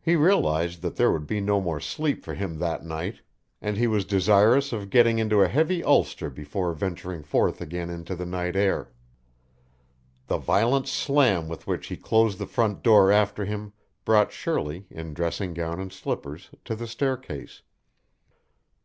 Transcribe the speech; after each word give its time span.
He 0.00 0.14
realized 0.14 0.80
that 0.82 0.94
there 0.94 1.10
would 1.10 1.26
be 1.26 1.40
no 1.40 1.60
more 1.60 1.80
sleep 1.80 2.22
for 2.24 2.34
him 2.34 2.60
that 2.60 2.84
night, 2.84 3.18
and 3.60 3.76
he 3.76 3.88
was 3.88 4.04
desirous 4.04 4.72
of 4.72 4.90
getting 4.90 5.18
into 5.18 5.40
a 5.42 5.48
heavy 5.48 5.82
ulster 5.82 6.30
before 6.30 6.72
venturing 6.72 7.24
forth 7.24 7.60
again 7.60 7.90
into 7.90 8.14
the 8.14 8.24
night 8.24 8.54
air. 8.54 8.92
The 10.28 10.38
violent 10.38 10.86
slam 10.86 11.48
with 11.48 11.66
which 11.66 11.88
he 11.88 11.96
closed 11.96 12.38
the 12.38 12.46
front 12.46 12.84
door 12.84 13.10
after 13.10 13.44
him 13.44 13.72
brought 14.04 14.30
Shirley, 14.30 14.86
in 14.88 15.14
dressing 15.14 15.52
gown 15.52 15.80
and 15.80 15.92
slippers, 15.92 16.50
to 16.66 16.76
the 16.76 16.86
staircase. 16.86 17.62